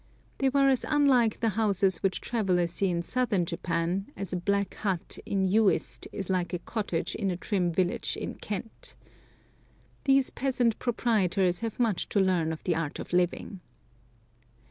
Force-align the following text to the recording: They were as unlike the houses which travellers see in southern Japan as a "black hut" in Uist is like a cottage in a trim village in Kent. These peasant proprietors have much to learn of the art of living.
They 0.39 0.49
were 0.49 0.67
as 0.67 0.83
unlike 0.83 1.41
the 1.41 1.49
houses 1.49 1.97
which 2.01 2.21
travellers 2.21 2.71
see 2.71 2.89
in 2.89 3.03
southern 3.03 3.45
Japan 3.45 4.11
as 4.17 4.33
a 4.33 4.35
"black 4.35 4.73
hut" 4.73 5.19
in 5.27 5.47
Uist 5.47 6.07
is 6.11 6.27
like 6.27 6.53
a 6.53 6.57
cottage 6.57 7.13
in 7.13 7.29
a 7.29 7.37
trim 7.37 7.71
village 7.71 8.17
in 8.17 8.33
Kent. 8.33 8.95
These 10.05 10.31
peasant 10.31 10.79
proprietors 10.79 11.59
have 11.59 11.79
much 11.79 12.09
to 12.09 12.19
learn 12.19 12.51
of 12.51 12.63
the 12.63 12.73
art 12.73 12.97
of 12.97 13.13
living. 13.13 13.59